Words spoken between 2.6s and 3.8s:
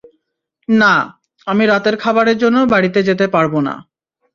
বাড়িতে যেতে পারবো না।